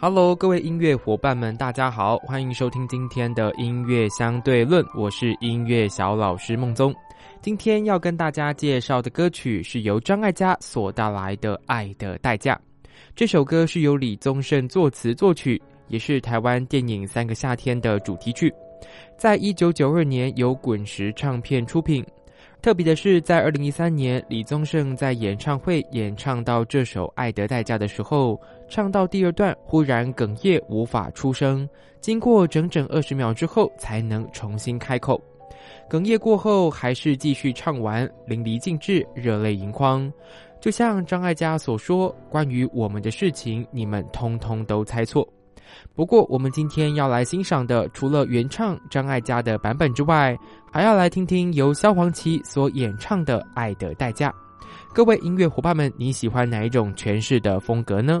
[0.00, 6.94] Hello，各位音乐伙伴们，大家好，欢迎收听今天的音乐相对论，我是音乐小老师孟宗。
[7.42, 12.54] 今天要跟大家介绍的歌曲是由张艾嘉所带来的《爱的代价》。
[13.16, 18.54] 这首歌是由李宗盛作词作曲，也是台湾电影《三个夏天》的主题曲，
[19.16, 22.06] 在一九九二年由滚石唱片出品。
[22.60, 28.38] 特别的是，在二零一三年，李宗盛在演唱会演唱到这首《爱的代价》的时候，
[28.68, 31.68] 唱到第二段，忽然哽咽，无法出声。
[32.00, 35.22] 经过整整二十秒之后，才能重新开口。
[35.88, 40.12] 哽咽过后，还是继续唱完，淋漓尽致，热泪盈眶。
[40.60, 45.26] 就像张艾嘉所说：“关于我们的事情，你们通通都猜错。”
[45.94, 50.38] 不过，我们今天要来欣赏的，除了原唱张艾嘉的版本之外，
[50.70, 54.30] 还要来听听由萧煌奇所演唱的《爱的代价》。
[54.94, 58.20] 各位音乐伙伴们，你喜欢哪一种诠释的风格呢？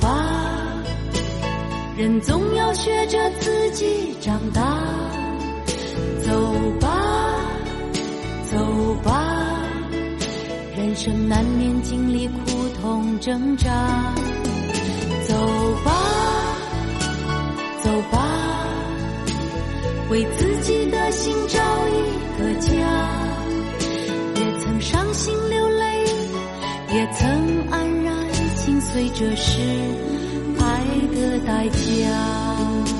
[0.00, 0.82] 吧，
[1.96, 4.78] 人总要学着自己长大，
[6.24, 6.32] 走
[6.80, 6.88] 吧，
[8.50, 9.62] 走吧，
[10.76, 13.70] 人生难免经历苦痛挣扎，
[15.28, 15.34] 走
[15.84, 15.90] 吧。
[17.82, 18.28] 走吧，
[20.10, 21.58] 为自己的心找
[21.88, 22.99] 一个家。
[28.92, 29.60] 随着是
[30.58, 30.84] 爱
[31.14, 32.99] 的代价。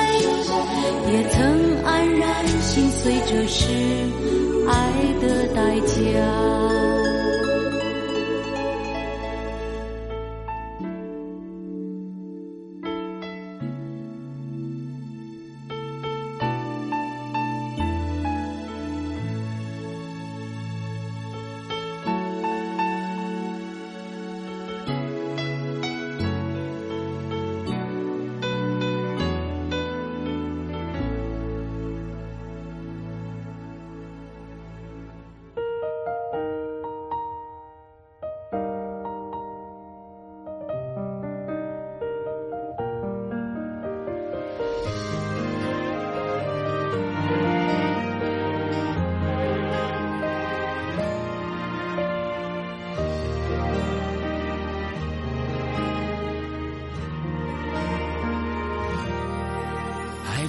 [1.11, 3.71] 也曾黯然心碎，这是
[4.67, 4.73] 爱
[5.21, 7.00] 的代价。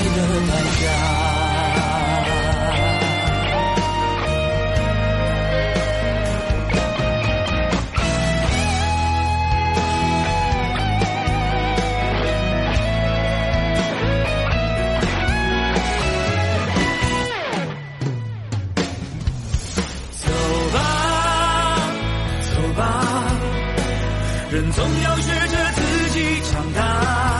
[0.00, 0.84] 爱的代价。
[20.16, 20.26] 走
[20.72, 20.78] 吧，
[22.40, 22.80] 走吧，
[24.50, 25.78] 人总要学着自
[26.10, 26.16] 己
[26.50, 27.39] 长大。